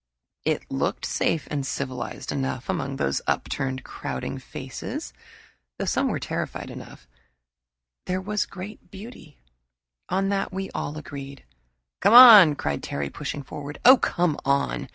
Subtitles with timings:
[0.45, 5.13] It looked safe and civilized enough, and among those upturned, crowding faces,
[5.77, 7.07] though some were terrified enough,
[8.07, 9.37] there was great beauty
[10.09, 11.43] on that we all agreed.
[11.99, 13.79] "Come on!" cried Terry, pushing forward.
[13.85, 14.87] "Oh, come on!